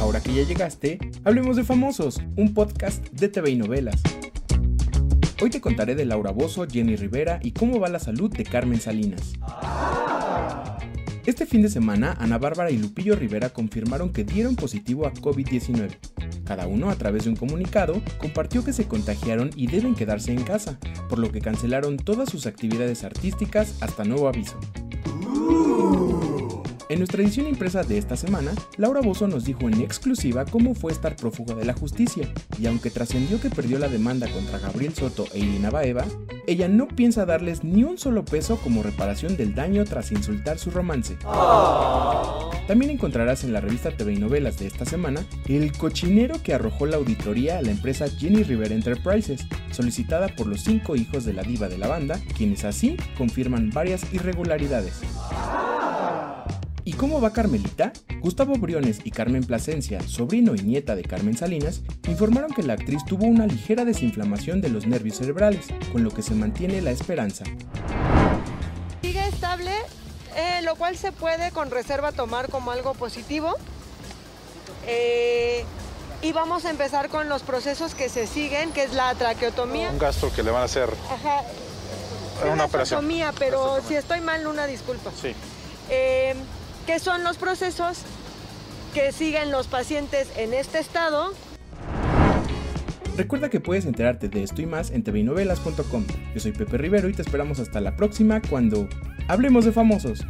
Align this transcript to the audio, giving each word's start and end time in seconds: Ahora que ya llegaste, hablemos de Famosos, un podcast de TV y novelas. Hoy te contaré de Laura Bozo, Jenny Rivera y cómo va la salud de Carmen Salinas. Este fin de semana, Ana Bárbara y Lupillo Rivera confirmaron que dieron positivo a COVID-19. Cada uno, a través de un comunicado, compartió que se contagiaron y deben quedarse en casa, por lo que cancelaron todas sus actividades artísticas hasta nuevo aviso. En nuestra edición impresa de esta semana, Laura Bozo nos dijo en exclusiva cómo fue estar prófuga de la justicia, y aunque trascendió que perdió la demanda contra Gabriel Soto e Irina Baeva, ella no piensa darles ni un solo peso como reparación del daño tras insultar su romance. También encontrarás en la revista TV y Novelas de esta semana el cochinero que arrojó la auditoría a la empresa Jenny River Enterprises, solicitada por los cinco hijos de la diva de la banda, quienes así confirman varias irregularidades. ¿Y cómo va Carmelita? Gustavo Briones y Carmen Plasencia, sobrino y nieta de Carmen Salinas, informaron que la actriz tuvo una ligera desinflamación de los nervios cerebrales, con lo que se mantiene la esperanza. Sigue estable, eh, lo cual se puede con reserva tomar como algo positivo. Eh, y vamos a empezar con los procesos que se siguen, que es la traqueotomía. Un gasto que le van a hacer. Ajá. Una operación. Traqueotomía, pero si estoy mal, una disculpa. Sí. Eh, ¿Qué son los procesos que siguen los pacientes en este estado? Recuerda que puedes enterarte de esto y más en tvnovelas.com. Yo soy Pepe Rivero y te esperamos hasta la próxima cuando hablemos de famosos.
Ahora 0.00 0.22
que 0.22 0.32
ya 0.32 0.44
llegaste, 0.44 0.98
hablemos 1.24 1.56
de 1.56 1.62
Famosos, 1.62 2.22
un 2.34 2.54
podcast 2.54 3.06
de 3.10 3.28
TV 3.28 3.50
y 3.50 3.56
novelas. 3.56 4.00
Hoy 5.42 5.50
te 5.50 5.60
contaré 5.60 5.94
de 5.94 6.06
Laura 6.06 6.30
Bozo, 6.30 6.66
Jenny 6.66 6.96
Rivera 6.96 7.38
y 7.42 7.52
cómo 7.52 7.78
va 7.78 7.90
la 7.90 7.98
salud 7.98 8.34
de 8.34 8.44
Carmen 8.44 8.80
Salinas. 8.80 9.34
Este 11.26 11.44
fin 11.44 11.60
de 11.60 11.68
semana, 11.68 12.16
Ana 12.18 12.38
Bárbara 12.38 12.70
y 12.70 12.78
Lupillo 12.78 13.14
Rivera 13.14 13.50
confirmaron 13.50 14.10
que 14.10 14.24
dieron 14.24 14.56
positivo 14.56 15.06
a 15.06 15.12
COVID-19. 15.12 15.90
Cada 16.44 16.66
uno, 16.66 16.88
a 16.88 16.96
través 16.96 17.24
de 17.24 17.30
un 17.30 17.36
comunicado, 17.36 18.00
compartió 18.16 18.64
que 18.64 18.72
se 18.72 18.88
contagiaron 18.88 19.50
y 19.54 19.66
deben 19.66 19.94
quedarse 19.94 20.32
en 20.32 20.42
casa, 20.44 20.78
por 21.10 21.18
lo 21.18 21.30
que 21.30 21.42
cancelaron 21.42 21.98
todas 21.98 22.30
sus 22.30 22.46
actividades 22.46 23.04
artísticas 23.04 23.76
hasta 23.82 24.04
nuevo 24.04 24.28
aviso. 24.28 24.58
En 26.90 26.98
nuestra 26.98 27.22
edición 27.22 27.46
impresa 27.46 27.84
de 27.84 27.98
esta 27.98 28.16
semana, 28.16 28.50
Laura 28.76 29.00
Bozo 29.00 29.28
nos 29.28 29.44
dijo 29.44 29.68
en 29.68 29.80
exclusiva 29.80 30.44
cómo 30.44 30.74
fue 30.74 30.90
estar 30.90 31.14
prófuga 31.14 31.54
de 31.54 31.64
la 31.64 31.72
justicia, 31.72 32.28
y 32.58 32.66
aunque 32.66 32.90
trascendió 32.90 33.40
que 33.40 33.48
perdió 33.48 33.78
la 33.78 33.86
demanda 33.86 34.26
contra 34.28 34.58
Gabriel 34.58 34.92
Soto 34.92 35.24
e 35.32 35.38
Irina 35.38 35.70
Baeva, 35.70 36.04
ella 36.48 36.66
no 36.66 36.88
piensa 36.88 37.24
darles 37.24 37.62
ni 37.62 37.84
un 37.84 37.96
solo 37.96 38.24
peso 38.24 38.56
como 38.56 38.82
reparación 38.82 39.36
del 39.36 39.54
daño 39.54 39.84
tras 39.84 40.10
insultar 40.10 40.58
su 40.58 40.72
romance. 40.72 41.16
También 42.66 42.90
encontrarás 42.90 43.44
en 43.44 43.52
la 43.52 43.60
revista 43.60 43.92
TV 43.92 44.14
y 44.14 44.16
Novelas 44.16 44.58
de 44.58 44.66
esta 44.66 44.84
semana 44.84 45.24
el 45.46 45.70
cochinero 45.70 46.42
que 46.42 46.54
arrojó 46.54 46.86
la 46.86 46.96
auditoría 46.96 47.58
a 47.58 47.62
la 47.62 47.70
empresa 47.70 48.08
Jenny 48.08 48.42
River 48.42 48.72
Enterprises, 48.72 49.46
solicitada 49.70 50.26
por 50.34 50.48
los 50.48 50.62
cinco 50.62 50.96
hijos 50.96 51.24
de 51.24 51.34
la 51.34 51.44
diva 51.44 51.68
de 51.68 51.78
la 51.78 51.86
banda, 51.86 52.18
quienes 52.36 52.64
así 52.64 52.96
confirman 53.16 53.70
varias 53.70 54.12
irregularidades. 54.12 55.02
¿Y 56.90 56.94
cómo 56.94 57.20
va 57.20 57.32
Carmelita? 57.32 57.92
Gustavo 58.20 58.54
Briones 58.54 58.98
y 59.04 59.12
Carmen 59.12 59.44
Plasencia, 59.44 60.00
sobrino 60.08 60.56
y 60.56 60.62
nieta 60.62 60.96
de 60.96 61.04
Carmen 61.04 61.36
Salinas, 61.36 61.82
informaron 62.08 62.50
que 62.50 62.64
la 62.64 62.72
actriz 62.72 63.04
tuvo 63.04 63.26
una 63.26 63.46
ligera 63.46 63.84
desinflamación 63.84 64.60
de 64.60 64.70
los 64.70 64.88
nervios 64.88 65.18
cerebrales, 65.18 65.68
con 65.92 66.02
lo 66.02 66.10
que 66.10 66.22
se 66.22 66.34
mantiene 66.34 66.80
la 66.80 66.90
esperanza. 66.90 67.44
Sigue 69.02 69.24
estable, 69.28 69.70
eh, 70.34 70.62
lo 70.62 70.74
cual 70.74 70.96
se 70.96 71.12
puede 71.12 71.52
con 71.52 71.70
reserva 71.70 72.10
tomar 72.10 72.48
como 72.48 72.72
algo 72.72 72.94
positivo. 72.94 73.54
Eh, 74.88 75.64
y 76.22 76.32
vamos 76.32 76.64
a 76.64 76.70
empezar 76.70 77.08
con 77.08 77.28
los 77.28 77.42
procesos 77.42 77.94
que 77.94 78.08
se 78.08 78.26
siguen, 78.26 78.72
que 78.72 78.82
es 78.82 78.94
la 78.94 79.14
traqueotomía. 79.14 79.90
Un 79.90 80.00
gasto 80.00 80.32
que 80.32 80.42
le 80.42 80.50
van 80.50 80.62
a 80.62 80.64
hacer. 80.64 80.90
Ajá. 81.08 81.44
Una 82.52 82.64
operación. 82.64 83.06
Traqueotomía, 83.06 83.32
pero 83.38 83.80
si 83.86 83.94
estoy 83.94 84.20
mal, 84.22 84.44
una 84.48 84.66
disculpa. 84.66 85.12
Sí. 85.22 85.36
Eh, 85.88 86.34
¿Qué 86.90 86.98
son 86.98 87.22
los 87.22 87.36
procesos 87.36 87.98
que 88.92 89.12
siguen 89.12 89.52
los 89.52 89.68
pacientes 89.68 90.28
en 90.36 90.52
este 90.52 90.80
estado? 90.80 91.34
Recuerda 93.16 93.48
que 93.48 93.60
puedes 93.60 93.84
enterarte 93.86 94.28
de 94.28 94.42
esto 94.42 94.60
y 94.60 94.66
más 94.66 94.90
en 94.90 95.04
tvnovelas.com. 95.04 96.04
Yo 96.34 96.40
soy 96.40 96.50
Pepe 96.50 96.78
Rivero 96.78 97.08
y 97.08 97.12
te 97.12 97.22
esperamos 97.22 97.60
hasta 97.60 97.80
la 97.80 97.94
próxima 97.94 98.42
cuando 98.42 98.88
hablemos 99.28 99.64
de 99.64 99.70
famosos. 99.70 100.24